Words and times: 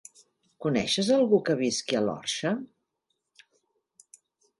Coneixes 0.65 1.11
algú 1.17 1.39
que 1.49 1.55
visqui 1.59 1.99
a 1.99 2.01
l'Orxa? 2.05 2.53